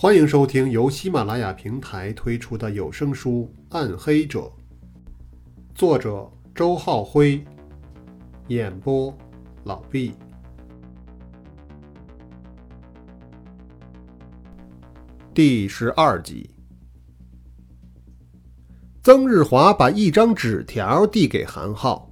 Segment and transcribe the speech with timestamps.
[0.00, 4.42] 欢迎收听由喜马拉雅平台推出的有声书《暗黑者》，
[5.74, 7.44] 作者周浩辉，
[8.46, 9.12] 演播
[9.64, 10.12] 老毕。
[15.34, 16.48] 第十二集，
[19.02, 22.08] 曾日华把一张纸条递给韩浩，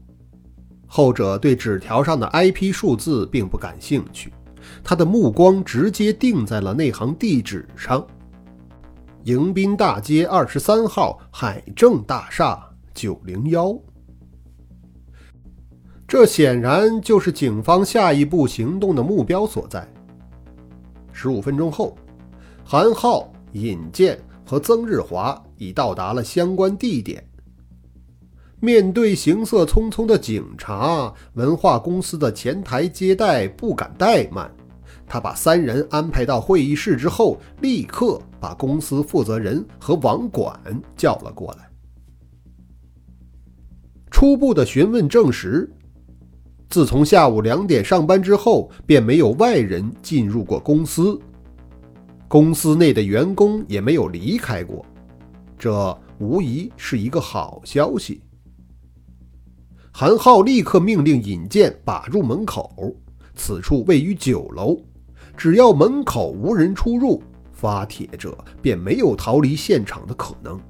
[0.89, 4.33] 后者对纸条上的 IP 数字并不感兴趣。
[4.83, 8.07] 他的目光直接定在了那行地址上：
[9.25, 13.77] 迎宾大街二十三号海正大厦九零幺。
[16.09, 19.87] 这显然就是警方下一步行动的目标所在。
[21.13, 21.97] 十五分钟后，
[22.65, 27.27] 韩浩、尹健和曾日华已到达了相关地点。
[28.61, 34.51] 面对行色匆匆的警察，文化公司的前台接待不敢怠慢。
[35.07, 40.59] 他把三人安排到会议室之后，立刻把公司负责人和网管
[40.97, 41.69] 叫了过来。
[44.11, 45.71] 初步的询问证实，
[46.71, 51.21] 自从下午两点上班之后，便没有外人进入过公司，
[52.27, 54.85] 公司内的员工也没有离开过，
[55.59, 58.23] 这无疑是一个好消息。
[59.99, 62.95] 韩浩立刻命令尹健把住门口，
[63.35, 64.79] 此处位于九楼。
[65.39, 70.61] 只要门口无人出入，发帖者便没有逃离现场的可能。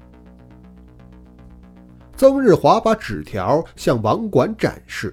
[2.17, 5.13] 曾日华把纸条向网管展示：“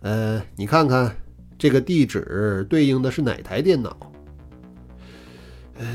[0.00, 1.14] 呃，你看看
[1.58, 3.94] 这个地址对应的是哪台电脑？
[5.76, 5.86] 呃，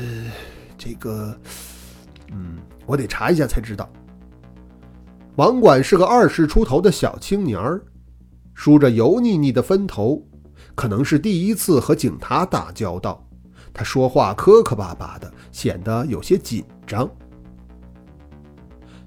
[0.78, 1.36] 这个，
[2.30, 3.90] 嗯，我得查一下才知道。”
[5.36, 7.82] 网管是个二十出头的小青年儿，
[8.54, 10.22] 梳着油腻腻的分头。
[10.74, 13.26] 可能是第一次和警察打交道，
[13.72, 17.08] 他说话磕磕巴巴的，显得有些紧张。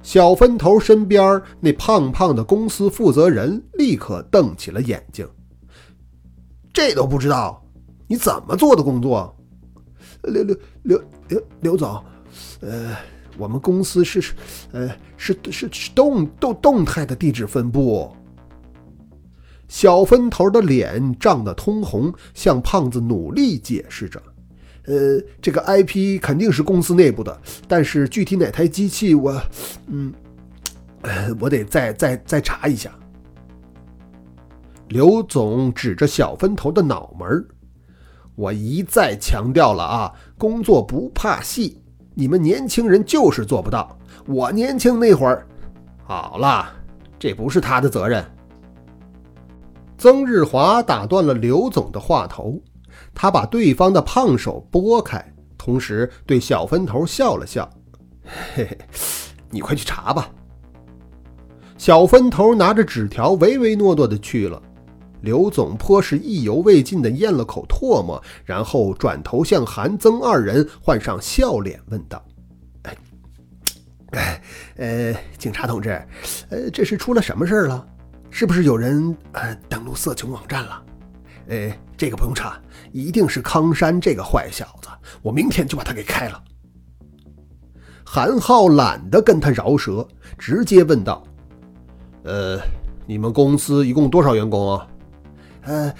[0.02, 5.28] 小分头身边那胖胖的公司负责人立刻瞪起了眼睛
[6.74, 7.64] ：“这都不知道？
[8.08, 9.36] 你怎么做的工作？”
[10.24, 12.04] 刘刘刘刘刘总，
[12.62, 12.96] 呃，
[13.38, 14.34] 我们公司是是
[14.72, 18.12] 呃是是是动动动态的地址分布。
[19.68, 24.22] 小分头的脸涨得通红，向胖子努力解释着
[24.86, 29.42] ：“呃，这个 IP 肯定是公司内部的，但是具体哪台机器，我……
[29.88, 30.14] 嗯，
[31.40, 32.94] 我得再再再查一下。”
[34.90, 37.48] 刘总指着小分头的脑门
[38.36, 41.82] ：“我一再强调了啊，工作不怕细，
[42.14, 43.98] 你们年轻人就是做不到。
[44.26, 45.46] 我年轻那会儿……
[46.04, 46.72] 好了，
[47.18, 48.24] 这不是他的责任。”
[49.98, 52.62] 曾日华打断了刘总的话头，
[53.14, 55.26] 他把对方的胖手拨开，
[55.58, 57.70] 同时对小分头笑了笑
[58.54, 58.78] ：“嘿嘿，
[59.50, 60.30] 你快去查吧。”
[61.78, 64.62] 小分头拿着纸条，唯唯诺诺的去了。
[65.24, 72.22] 刘总颇是意犹未尽的咽了口唾沫，然后转头向韩曾二人换上笑脸，问道
[72.84, 72.98] ：“哎，
[74.12, 74.42] 哎，
[74.76, 75.90] 呃，警察同志，
[76.50, 77.88] 呃，这是出了什么事了？”
[78.30, 80.84] 是不是有人呃登录色情网站了？
[81.48, 82.60] 呃，这个不用查，
[82.92, 84.90] 一定是康山这个坏小子，
[85.22, 86.44] 我明天就把他给开了。
[88.04, 90.06] 韩浩懒得跟他饶舌，
[90.38, 91.24] 直接问道
[92.26, 92.60] ：“呃，
[93.06, 94.86] 你们公司一共多少员工啊
[95.66, 95.94] ？”“呃，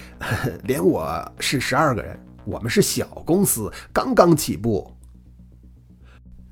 [0.64, 4.90] 连我是十二个人，我们是小公司，刚刚起步。”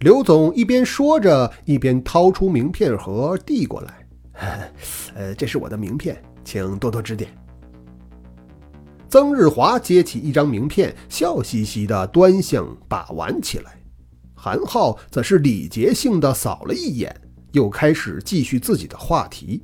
[0.00, 4.06] 刘总一边说着，一边掏出名片盒递过来。
[5.14, 7.30] 呃，这是我的名片，请多多指点。
[9.08, 13.76] 曾日华接起一张名片，笑嘻嘻的端详把玩起来。
[14.34, 17.14] 韩浩则是礼节性的扫了一眼，
[17.52, 19.62] 又开始继续自己的话题。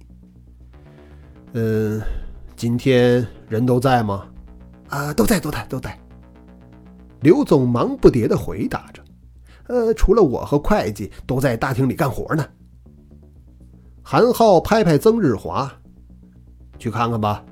[1.54, 2.00] 嗯，
[2.58, 4.26] 今天人都在吗？
[4.88, 5.96] 啊，都在，都在，都在。
[7.20, 9.00] 刘总忙不迭的回答着。
[9.68, 12.44] 呃，除了我和会计都在大厅里干活呢。
[14.02, 15.72] 韩浩拍拍曾日华
[16.80, 17.44] ：“去看看吧。”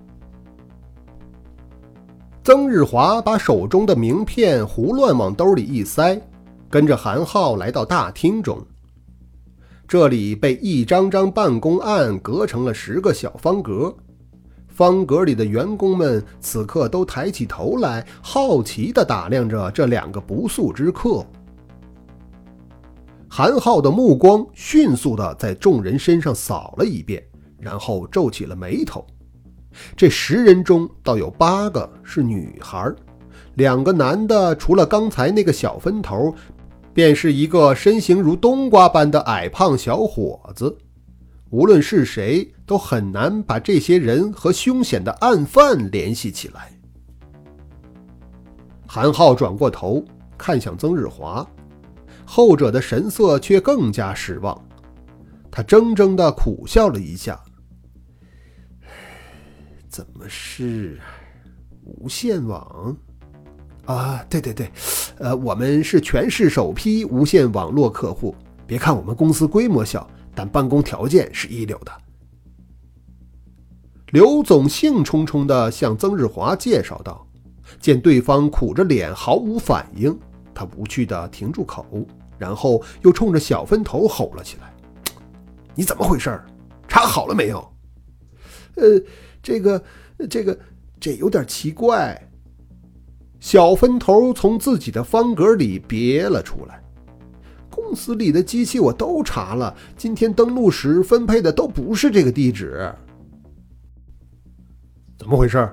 [2.42, 6.20] 曾日华把手中的名片胡乱往兜里一塞，
[6.68, 8.60] 跟着韩浩来到大厅中。
[9.86, 13.94] 这里被一张张办公案隔成了十个小方格，
[14.76, 21.24] 方格里的员工们此刻都抬起头来，好奇地打量着这两个不速之客。
[23.26, 27.24] 韩浩的目光迅速地在众人身上扫了一遍，
[27.58, 29.02] 然后皱起了眉头。
[29.96, 32.92] 这十人中，倒有八个是女孩，
[33.54, 36.34] 两个男的，除了刚才那个小分头，
[36.92, 40.76] 便是一个身形如冬瓜般的矮胖小伙子。
[41.56, 46.70] 无论是谁，都很难把这些人和凶险的案犯联系起来。
[48.86, 50.04] 韩浩转过头
[50.36, 51.48] 看向曾日华，
[52.26, 54.54] 后者的神色却更加失望。
[55.50, 57.40] 他怔怔地苦笑了一下
[59.88, 61.00] ：“怎么是
[61.84, 62.94] 无线网？
[63.86, 64.70] 啊，对对对，
[65.16, 68.36] 呃，我们是全市首批无线网络客户。
[68.66, 70.06] 别看我们公司规模小。”
[70.36, 71.90] 但办公条件是一流的。
[74.12, 77.26] 刘总兴冲冲地向曾日华介绍道，
[77.80, 80.16] 见对方苦着脸毫无反应，
[80.54, 81.84] 他无趣地停住口，
[82.38, 84.72] 然后又冲着小分头吼了起来
[85.74, 86.40] ：“你怎么回事？
[86.86, 87.72] 查好了没有
[88.76, 89.02] ？”“呃，
[89.42, 89.82] 这个，
[90.30, 90.56] 这个，
[91.00, 92.30] 这有点奇怪。”
[93.40, 96.82] 小分头从自己的方格里别了出来。
[97.76, 102.90] 公司里的机器我都查了，今天登录时分配的都不是这个地址，
[105.18, 105.70] 怎么回事？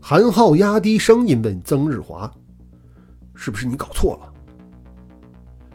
[0.00, 2.32] 韩浩压低声音问曾日华
[3.36, 4.32] ：“是不是你搞错了？”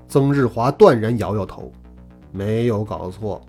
[0.10, 1.72] 曾日华断然摇摇头
[2.34, 3.40] ：“没有搞错。”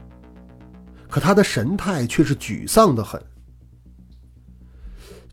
[1.08, 3.18] 可他的神态却是沮丧的很。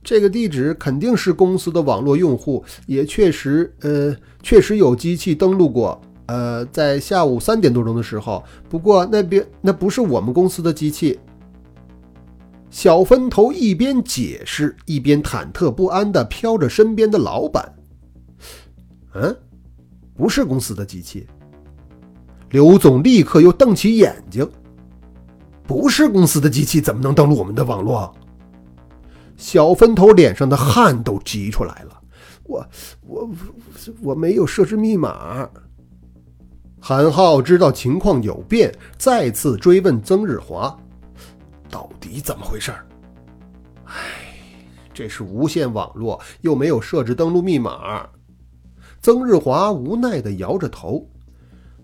[0.03, 8.43] 这个地址肯定是公司的网络用户，也确实，呃，确实有机器登录过，呃，在下午三点多钟的时候。
[8.67, 11.19] 不过那边那不是我们公司的机器。
[12.69, 17.73] 小分头一边解释，一边忐忑不安地瞟着身边的老板。
[19.13, 19.35] 嗯，
[20.15, 21.27] 不是公司的机器。
[22.49, 24.49] 刘总立刻又瞪起眼睛，
[25.65, 28.13] 不是公司的机器，怎么能登录我们的网络？
[29.35, 32.01] 小分头脸上的汗都急出来了，
[32.43, 32.67] 我
[33.01, 33.29] 我
[34.01, 35.49] 我没有设置密码。
[36.79, 40.77] 韩浩知道情况有变，再次追问曾日华
[41.71, 42.73] ：“到底怎么回事？”
[43.85, 43.93] 哎，
[44.93, 48.07] 这是无线网络，又没有设置登录密码。
[49.01, 51.09] 曾日华无奈地摇着头。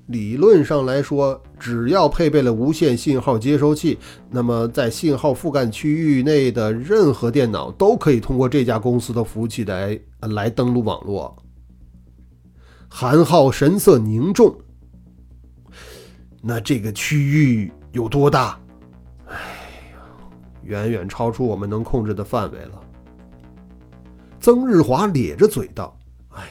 [0.10, 3.96] 理论上来说，只要配备了无线信号接收器，
[4.32, 11.36] 那么在信号覆盖区域内的任何电脑都可以通过这家公司的服务器来来登录网络。
[12.88, 14.52] 韩浩神色凝重。
[16.42, 18.60] 那这个区域有多大？
[19.28, 19.36] 哎
[19.92, 20.02] 呀，
[20.64, 22.82] 远远超出我们能控制的范围了。
[24.40, 25.96] 曾日华咧着嘴道
[26.34, 26.50] ：“哎，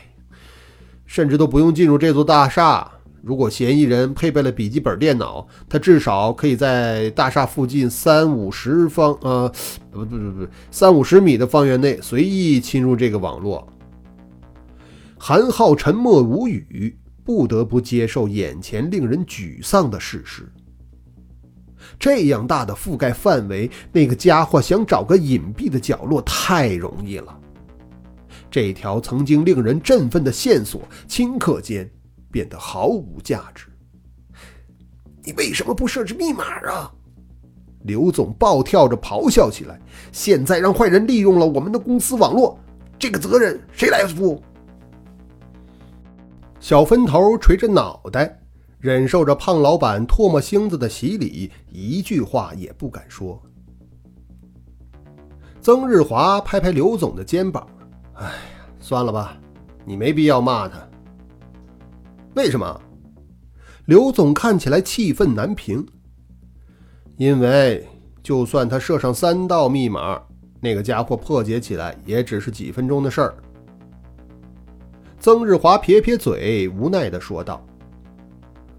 [1.07, 2.89] 甚至都不用进入这座大厦。”
[3.23, 9.53] 如果嫌疑人配备了笔记本电脑，他至少可以在大厦附近三五十方呃
[9.91, 13.67] 不不不不三五十米的方圆内随意侵入这个网络。
[15.19, 20.49] 韩浩沉默无语，不得不接受眼前令人沮丧的事实。
[21.99, 27.37] 这样大的覆盖范围，那个家伙想找个隐蔽的角落太容易了。
[28.51, 31.91] 这条曾经令人振奋的线索，顷刻间。
[32.31, 33.67] 变得毫无价值。
[35.23, 36.93] 你为什么不设置密码啊？
[37.85, 39.81] 刘总暴跳着咆哮起来
[40.11, 42.59] ：“现在让坏人利用了我们的公司网络，
[42.99, 44.43] 这个责任谁来负？”
[46.61, 48.41] 小分头垂着脑袋，
[48.81, 53.41] 忍受着胖老板唾沫星子的洗礼，一句话也不敢说。
[55.61, 57.67] 曾日华拍拍刘总的肩膀
[58.15, 58.33] ：“哎呀，
[58.81, 59.39] 算了吧，
[59.85, 60.79] 你没必要骂他。”
[62.39, 62.81] 为什么？
[63.87, 65.85] 刘总看起来气愤难平。
[67.17, 67.85] 因为
[68.23, 70.23] 就算他设上三道密码，
[70.61, 73.35] 那个家伙破解起来也只是几分钟的事儿。
[75.19, 77.61] 曾日华撇撇嘴，无奈的说道。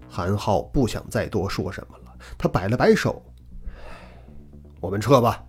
[0.08, 3.22] 韩浩不想再多说什么了，他摆了摆手
[4.80, 5.44] ：“我们撤吧。”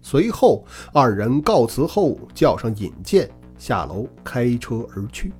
[0.00, 0.64] 随后，
[0.94, 3.28] 二人告辞后，叫上尹健
[3.58, 5.34] 下楼，开车而去。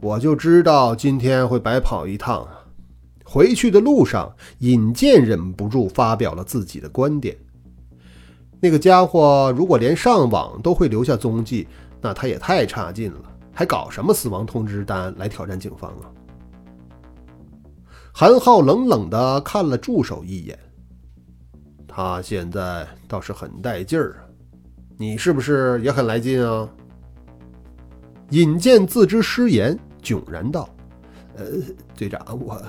[0.00, 2.46] 我就知道今天会白跑一趟。
[3.24, 7.36] 回去的路上，尹健忍不住发表了自己的观点：
[8.60, 11.66] 那个家伙如果连上网都会留下踪迹，
[12.00, 13.22] 那他也太差劲了，
[13.52, 16.06] 还搞什么死亡通知单来挑战警方啊？
[18.12, 20.56] 韩浩冷冷地看了助手一眼，
[21.88, 24.30] 他现在倒是很带劲儿啊，
[24.96, 26.68] 你是不是也很来劲啊？
[28.30, 29.76] 尹健自知失言。
[30.06, 30.68] 迥然道
[31.36, 31.44] ：“呃，
[31.96, 32.62] 队长，我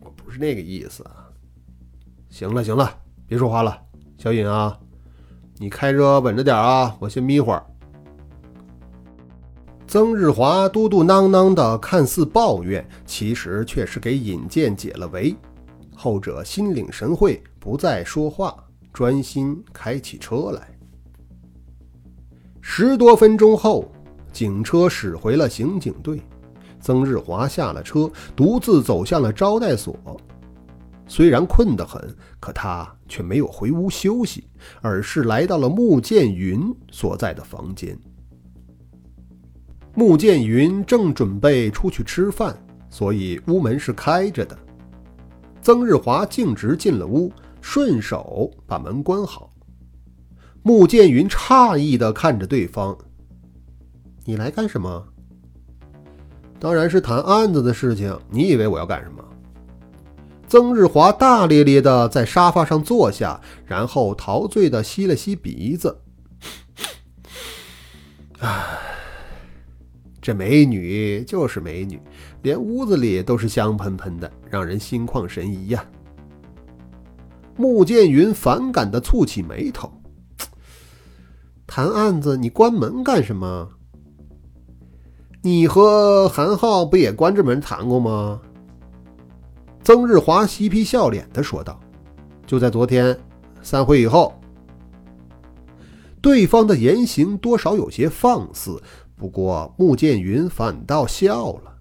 [0.00, 1.26] 我不是那个意思啊。
[2.30, 2.88] 行了行了，
[3.26, 3.76] 别说话了，
[4.16, 4.78] 小尹啊，
[5.56, 7.66] 你开车稳着点啊，我先眯会儿。
[9.88, 15.34] 曾日华嘟嘟囔囔的，看似抱怨，其实却是给尹健解了围。
[15.94, 18.54] 后者心领神会，不再说话，
[18.92, 20.68] 专心开起车来。
[22.60, 23.90] 十多分钟后，
[24.32, 26.20] 警车驶回了刑警队。
[26.86, 29.98] 曾日华下了车，独自走向了招待所。
[31.08, 32.00] 虽然困得很，
[32.38, 34.44] 可他却没有回屋休息，
[34.80, 37.98] 而是来到了穆剑云所在的房间。
[39.96, 42.56] 穆剑云正准备出去吃饭，
[42.88, 44.56] 所以屋门是开着的。
[45.60, 49.50] 曾日华径直进了屋，顺手把门关好。
[50.62, 52.96] 穆剑云诧异地看着对方
[54.24, 55.04] ：“你来干什么
[56.66, 58.18] ？”“当然是谈案子的事情。
[58.28, 59.24] 你以为我要干什么？”
[60.48, 65.96] 曾日华大咧咧地在沙发上坐下，然后陶醉地吸了吸鼻子
[68.40, 68.64] ：“唉。”
[70.20, 72.00] 这美女就是美女，
[72.42, 75.86] 连屋子里都是香喷喷的，让人心旷神怡呀。
[77.54, 79.88] 穆剑云反感的蹙起眉头
[81.64, 83.70] ：“谈案子，你关门干什么？
[85.42, 88.40] 你和韩浩不也关着门谈过吗？”
[89.84, 91.78] 曾日华嬉皮笑脸的说道
[92.46, 93.16] ：“就在昨天，
[93.62, 94.34] 散会以后。”
[96.20, 98.82] 对方的言行多少有些放肆。
[99.16, 101.72] 不过，穆剑云反倒笑了。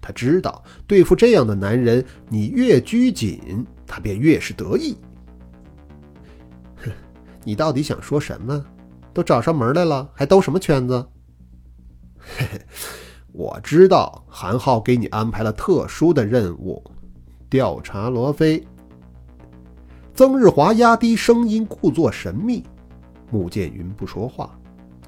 [0.00, 4.96] 他知道，对付这样的男人，你越拘谨，他便越是得意。
[6.76, 6.90] 哼，
[7.44, 8.64] 你到底想说什么？
[9.12, 11.04] 都找上门来了，还兜什么圈子？
[12.36, 12.60] 嘿嘿，
[13.32, 16.82] 我知道韩浩给你安排了特殊的任务，
[17.48, 18.66] 调查罗非。
[20.14, 22.64] 曾日华压低声音，故作神秘。
[23.30, 24.58] 穆剑云不说话。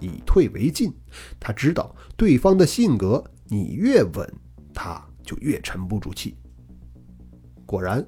[0.03, 0.91] 以退为进，
[1.39, 4.27] 他知道对方的性格，你越稳，
[4.73, 6.39] 他就越沉不住气。
[7.67, 8.03] 果然，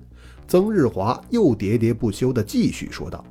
[0.48, 3.22] 曾日华又喋喋不休地继续说道：“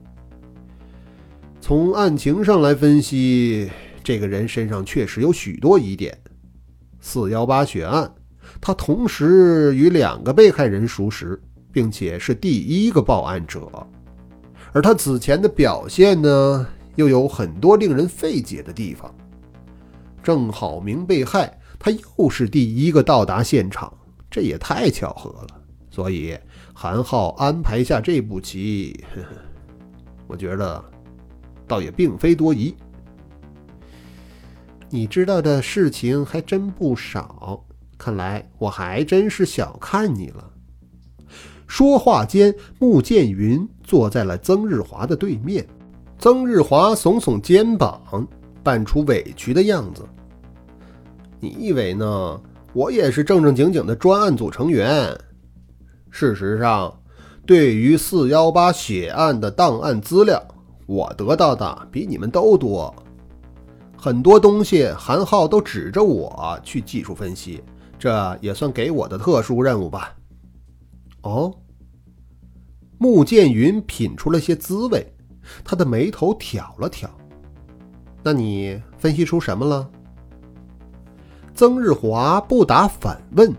[1.60, 3.72] 从案情上来分析，
[4.04, 6.18] 这个人身上确实有许多疑点。
[7.00, 8.14] 四幺八血案，
[8.60, 11.42] 他同时与两个被害人熟识，
[11.72, 13.70] 并且是第一个报案者，
[14.72, 19.16] 而他此前的表现呢？”又有很多令人费解的地方。
[20.22, 23.92] 郑好明被害，他又是第一个到达现场，
[24.30, 25.62] 这也太巧合了。
[25.90, 26.38] 所以
[26.74, 29.28] 韩浩安排下这步棋，呵 呵
[30.28, 30.84] 我觉得
[31.66, 32.76] 倒也并非多疑。
[34.94, 37.64] 你知道的事情还真不少，
[37.98, 40.52] 看来我还真是小看你了。
[41.66, 45.66] 说话间，穆剑云坐在了曾日华的对面。
[46.20, 48.28] 曾日华耸耸肩膀，
[48.62, 50.06] 扮出委屈的样子。
[51.40, 52.42] 你以为呢？
[52.74, 55.18] 我也是正正经经的专案组成员。
[56.10, 56.94] 事实上，
[57.46, 60.42] 对于四幺八血案的档案资料，
[60.86, 62.94] 我得到的比你们都多。
[64.04, 67.64] 很多东西，韩浩都指着我去技术分析，
[68.00, 70.16] 这也算给我的特殊任务吧。
[71.22, 71.56] 哦，
[72.98, 75.06] 穆剑云品出了些滋味。
[75.64, 77.08] 他的眉头挑了挑，
[78.24, 79.88] 那你分析出什么了？
[81.54, 83.54] 曾日华不答反问。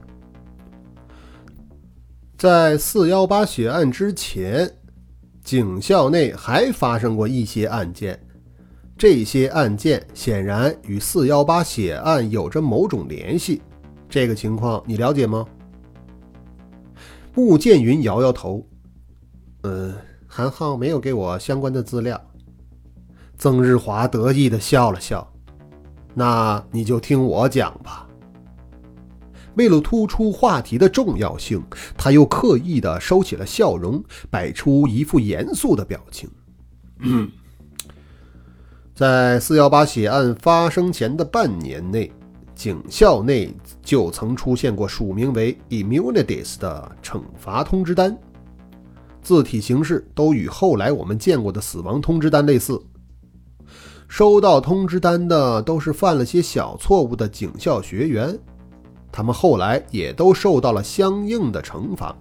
[2.37, 4.69] 在四幺八血案之前，
[5.45, 8.21] 警校内还发生过一些案件，
[9.03, 13.61] 这些案件显然与四幺八血案有着某种联系。
[14.09, 15.45] 这个情况你了解吗？
[17.35, 18.65] 穆剑云摇摇头，
[19.63, 19.93] 嗯。
[20.29, 22.19] 韩浩没有给我相关的资料。
[23.37, 25.29] 曾日华得意地笑了笑
[26.15, 28.09] ：“那你就听我讲吧。”
[29.59, 31.61] 为了突出话题的重要性，
[31.99, 36.31] 他又刻意地收起了笑容，摆出一副严肃的表情。
[39.03, 42.09] 在四幺八血案发生前的半年内，
[42.55, 48.17] 警校内就曾出现过署名为 “Immunities” 的惩罚通知单。
[49.21, 52.81] 字体形式都与后来我们见过的死亡通知单类似。
[54.07, 58.39] 收到通知单的都是犯了些小错误的警校学员，
[59.11, 62.17] 他们后来也都受到了相应的惩罚。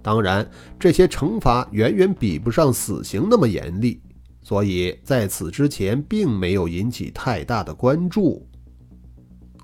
[0.00, 0.48] 当然，
[0.78, 4.00] 这些惩罚远远比不上死刑那么严厉，
[4.42, 8.46] 所以在此之前并没有引起太大的关注。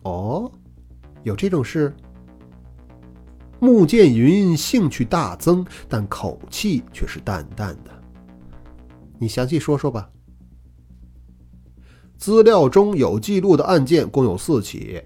[0.04, 0.50] 哦，
[1.24, 1.92] 有这种事？
[3.60, 7.90] 穆剑云兴趣大增，但口气却是淡淡的。
[9.18, 10.08] 你详细说说吧。
[12.16, 15.02] 资料中有记录的案件共有四起。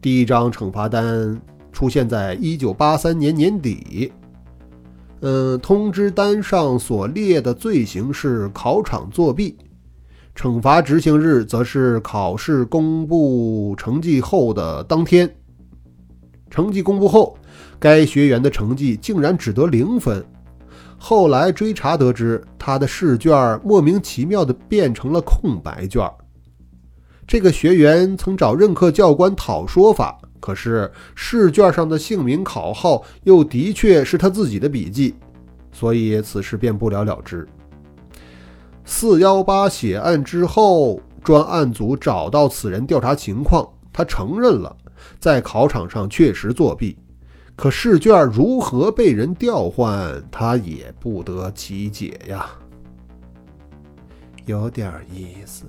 [0.00, 1.40] 第一张惩罚单
[1.72, 4.12] 出现在一九八三年年底。
[5.20, 9.56] 嗯，通知单上所列的罪行是考场作弊，
[10.34, 15.30] 惩罚执行日则是考试公布成绩后的当天。
[16.48, 17.36] 成绩公布后，
[17.78, 20.24] 该学员的成绩竟然只得零分。
[20.96, 26.10] 后来追查得知，他的试卷莫名其妙地变成了空白卷。
[27.26, 35.14] 这个学员曾找任课教官讨说法，可是试卷上的姓名、考号又的确是他自己的笔记，
[35.70, 37.46] 所以此事便不了了之。
[38.84, 44.76] 四幺八血案之后，专案组找到此人调查情况，他承认了
[45.20, 46.98] 在考场上确实作弊。
[47.54, 52.46] 可试卷如何被人调换，他也不得其解呀。
[54.46, 55.66] 有点意思。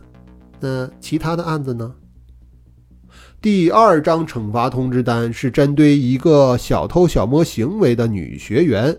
[0.60, 1.94] 那其他的案子呢？
[3.42, 8.96] 第二张惩罚通知单是针对一个小偷小摸行为的女学员。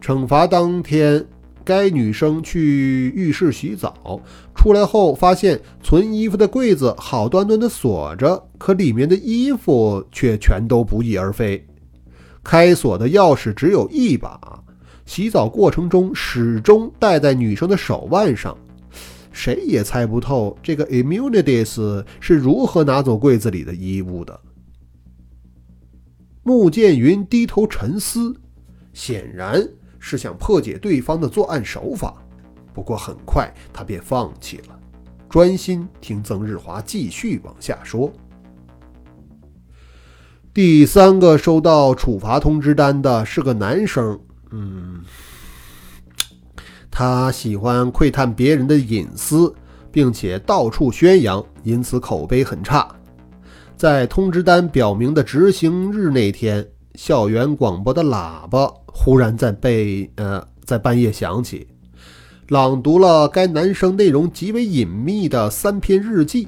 [0.00, 1.26] 惩罚当天。
[1.66, 4.20] 该女生去浴室洗澡，
[4.54, 11.66] 出来后发现存衣服的柜子好端端的锁着，可里面的衣服却全都不翼而飞。
[12.42, 14.38] 开锁的钥匙只有一把，
[15.06, 18.54] 洗澡过程中始终戴在女生的手腕上，
[19.34, 24.40] 谁也猜不透这个 Immunities 是如何拿走柜子里的衣物的。
[26.42, 28.34] 穆剑云低头沉思，
[28.94, 29.68] 显然。
[30.06, 32.14] 是想破解对方的作案手法，
[32.74, 34.78] 不过很快他便放弃了，
[35.30, 38.12] 专心听曾日华继续往下说。
[40.52, 45.02] 第三个收到处罚通知单的是个男生，嗯，
[46.96, 49.52] 他喜欢窥探别人的隐私，
[49.90, 52.86] 并且到处宣扬，因此口碑很差。
[53.76, 56.64] 在通知单表明的执行日那天，
[56.94, 58.72] 校园广播的喇叭。
[58.86, 61.66] 忽然在被呃在半夜响起，
[62.50, 66.46] 朗读了该男生内容极为隐秘的三篇日记。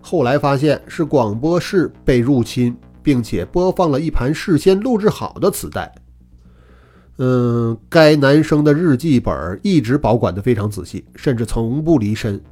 [0.00, 5.94] 后来发现是广播室被入侵，并且播放了一盘事先录制好的磁带。
[7.22, 12.42] 嗯，该男生的日记本一直保管得非常仔细，甚至从不离身。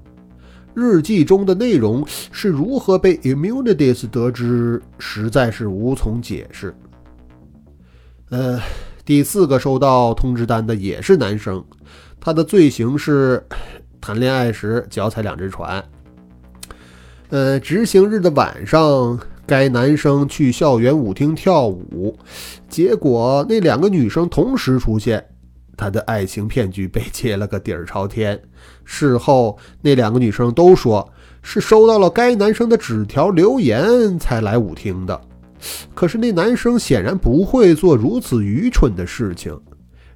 [0.75, 6.75] 日记中的内容是如何被 Immunities 得知，实在是无从解释。
[8.29, 8.61] 呃。
[9.05, 11.65] 第四个收到通知单的也是男生，
[12.21, 13.43] 他的罪行是
[14.03, 15.83] 谈恋爱时脚踩两只船。
[17.31, 22.15] 呃，执行日的晚上，该男生去校园舞厅跳舞，
[22.69, 25.25] 结果那两个女生同时出现，
[25.75, 28.39] 他的爱情骗局被揭了个底儿朝天。
[28.85, 35.19] 事后，那两个女生都说是收到了该男生的纸条留言才来舞厅的。
[35.95, 39.59] 可是那男生显然不会做如此愚蠢的事情，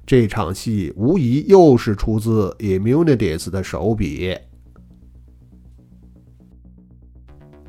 [0.05, 4.37] 这场戏无疑又是出自 Immunities 的手笔。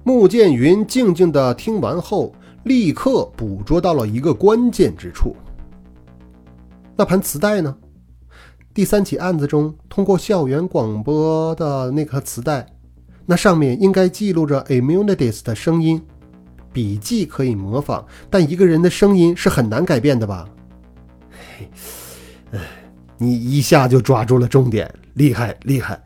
[0.04, 2.30] 穆剑云静静的听完后，
[2.64, 5.34] 立刻捕捉到了一个关键之处：
[6.94, 7.74] 那盘磁带呢？
[8.74, 12.66] 第三起案子中通过校园广播的那颗磁带，
[13.24, 16.02] 那上面应该记录着 Immunities 的声音。
[16.70, 20.46] 笔记可以模仿，但一个人的声音是很难改变的吧？
[22.50, 22.60] 哎，
[23.16, 26.03] 你一下就抓住了重点，厉害厉害！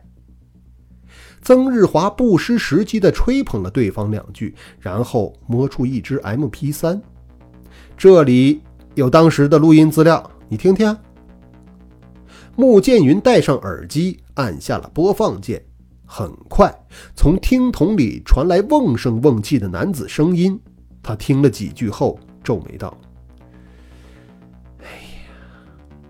[1.41, 7.01] 曾日华不失时机地吹捧了对方两句，然后摸出一支 MP3，
[7.97, 8.61] 这里
[8.95, 10.95] 有当时的录音资料，你听听。
[12.55, 15.63] 穆剑云戴上耳机，按下了播放键。
[16.05, 16.73] 很快，
[17.15, 20.59] 从听筒里传来瓮声瓮气的男子声音。
[21.01, 22.97] 他听了几句后，皱眉道
[24.81, 25.31] ：“哎呀，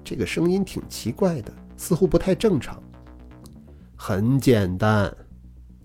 [0.04, 2.82] 这个声音挺奇怪的，似乎不太正常。”
[4.02, 5.14] 很简单，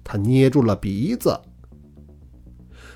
[0.05, 1.37] 他捏住了鼻子。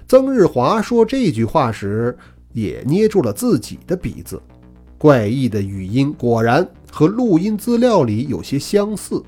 [0.06, 2.16] 曾日华说这句话时，
[2.52, 4.40] 也捏住了自己的鼻子。
[4.96, 9.20] 怪异的语音果然和录音资料里有些相似。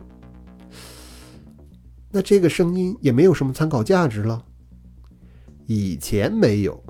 [2.08, 4.40] 那这个声音也没有什么参考价值了。
[5.66, 6.80] 以前没有，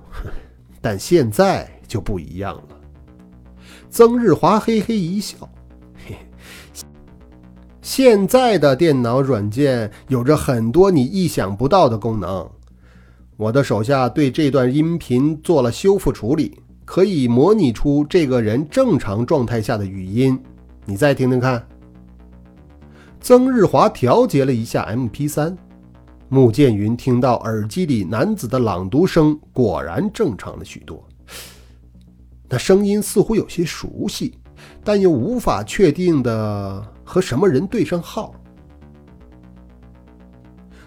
[0.83, 2.81] 但现在就不一样了。
[3.89, 5.37] 曾日华嘿嘿一笑，
[7.93, 12.49] 现在的电脑软件有着很多你意想不到的功能。
[13.37, 20.41] 我的手下对这段音频做了修复处理，可以模拟出这个人正常状态下的语音。
[20.85, 21.67] 你再听听看。
[23.21, 25.57] 曾日华调节了一下 MP3，
[26.29, 31.05] 穆剑云听到耳机里男子的朗读声果然正常了许多。
[32.49, 34.39] 那声音似乎有些熟悉，
[34.85, 38.33] 但又无法确定的和什么人对上号。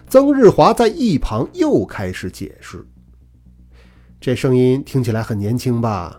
[0.08, 2.82] 曾日华在一旁又开始解释
[4.18, 6.18] ：“这声音听起来很年轻吧？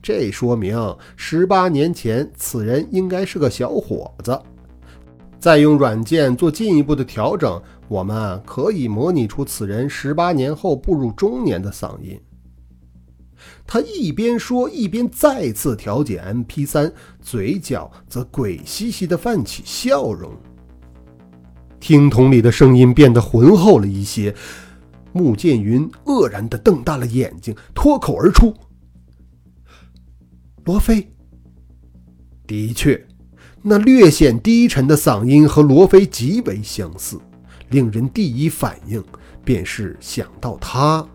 [0.00, 4.40] 这说明十八年前此人应该是个小伙子。”
[5.40, 12.20] 再用软件做进一步的调整，我们可以模拟出此人十八年后步入中年的嗓音。
[13.72, 20.32] 他一边说，一边再次调节 MP3，嘴角则鬼兮兮地泛起笑容。
[21.78, 24.34] 听筒里的声音变得浑厚了一些。
[25.12, 28.52] 穆剑云愕然地瞪大了眼睛，脱口而出
[30.66, 31.08] ：“罗非。”
[32.48, 33.06] 的确。
[33.62, 37.20] 那略显低沉的嗓音和罗非极为相似，
[37.68, 39.00] 令人第一反应
[39.44, 41.06] 便是想到他。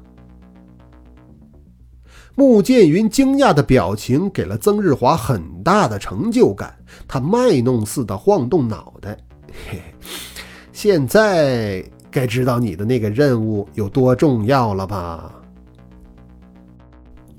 [2.36, 9.18] 穆剑云惊讶的表情给了曾日华很大的成就感，他卖弄似的晃动脑袋
[9.70, 9.82] ：“嘿嘿，
[10.74, 15.34] 现在该知道你的那个任务有多重要了吧？”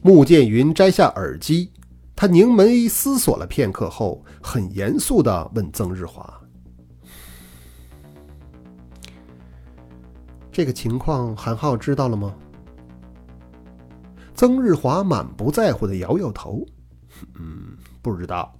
[0.00, 1.70] 穆剑云摘下耳机。
[2.18, 6.40] 他凝眉思索了片刻后，很严肃地问曾日华
[10.50, 12.34] ：“这个情况，韩浩知道了吗？”
[14.36, 16.64] 曾日华满不在乎地摇摇头
[17.40, 18.54] ：“嗯，不知道。”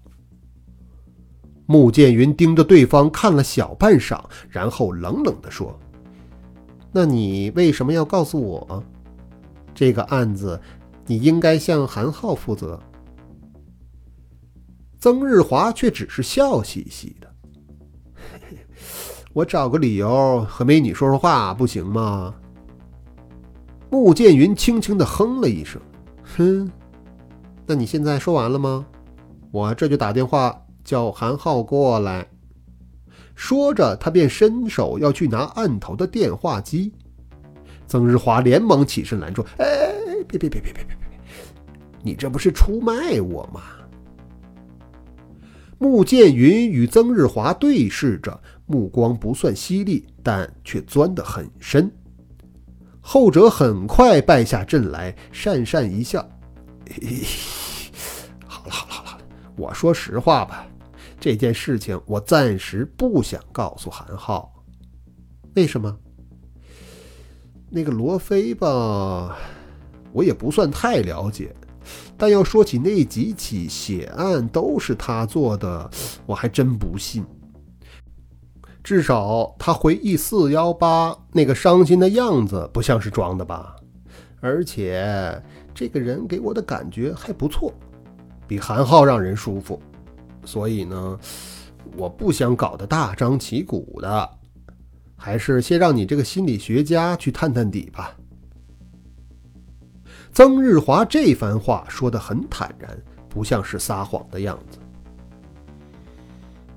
[1.67, 5.79] 穆剑云盯着对方看了小半晌，然后冷冷地说
[6.93, 8.83] ：“那你为什么要告诉我？
[9.75, 10.59] 这个案子，
[11.07, 12.81] 你应该向韩浩负责。”
[14.99, 17.31] 曾日华却只是笑嘻嘻的。
[18.15, 18.59] 嘿 嘿
[19.35, 22.35] 我找个理由和美女说说话，不行吗？
[23.91, 25.81] 穆剑云轻轻的哼了一声，
[26.23, 26.71] 哼，
[27.67, 28.85] 那你现在说完了吗？
[29.53, 32.27] 我这就打电话叫韩浩过来。
[33.35, 36.93] 说着，他便伸手要去拿案头的电话机。
[37.87, 39.67] 曾日华连忙起身拦住：“哎，
[40.27, 40.97] 别别别别别别别，
[42.03, 43.61] 你这不是出卖我吗？”
[45.79, 51.91] 穆剑云与曾日华对视着，目光不算犀利，但却钻得很深。
[53.09, 56.29] 后者很快败下阵来，讪讪一笑
[58.45, 59.19] ：“好了好了好了，
[59.57, 60.67] 我说实话吧，
[61.21, 64.53] 这件事情我暂时不想告诉韩浩。
[65.55, 65.97] 为什么？
[67.71, 69.39] 那个罗非吧，
[70.13, 71.55] 我也不算太了解。”
[72.19, 75.89] 但要说起那几起血案都是他做的，
[76.27, 77.25] 我还真不信。
[78.87, 83.75] 至少他回忆四幺八那个伤心的样子，不像是装的吧？
[84.41, 85.43] 而且
[85.75, 87.75] 这个人给我的感觉还不错，
[88.47, 89.83] 比韩浩让人舒服。
[90.45, 91.19] 所以呢，
[91.97, 94.31] 我不想搞得大张旗鼓的，
[95.17, 98.17] 还是先让你这个心理学家去探探底吧。
[100.33, 102.97] 曾日华这番话说得很坦然，
[103.29, 104.79] 不像是撒谎的样子。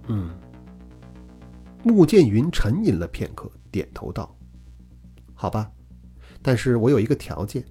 [0.08, 0.32] 嗯，
[1.84, 4.36] 穆剑云沉吟了片刻，点头道
[5.34, 5.72] ：“好吧，
[6.42, 7.63] 但是我有一个条件，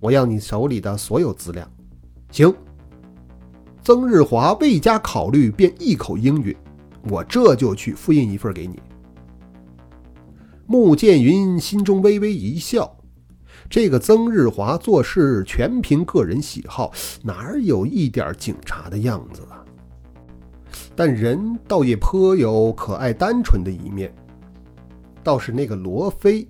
[0.00, 1.68] 我要你手里的所有资料。”
[2.30, 2.52] 行。
[3.82, 6.56] 曾日华未加考虑，便一口应允
[7.10, 8.80] ：“我这就去复印一份给你。”
[10.66, 12.96] 穆剑云心中微微一笑。
[13.68, 19.64] 这个曾日华做事全凭个人喜好，哪有一点警察的样子啊？
[20.96, 24.14] 但人倒也颇有可爱单纯的一面。
[25.22, 26.46] 倒是那个罗非，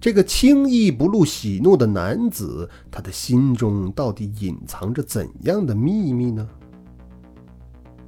[0.00, 6.48] 这个轻易不露喜怒的男子，他的心中到底隐藏着怎样的秘密呢？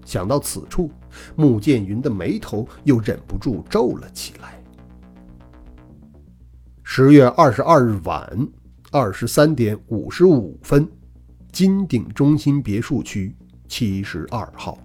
[0.04, 0.90] 想到此处，
[1.36, 4.58] 穆剑云的眉头又忍不住皱了起来。
[6.82, 8.48] 十月二十二日晚
[8.90, 10.88] 二十三点五十五分，
[11.52, 13.36] 金鼎中心别墅区
[13.68, 14.78] 七十二号。